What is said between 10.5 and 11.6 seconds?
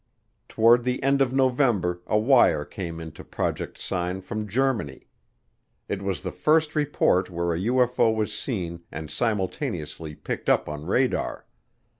on radar.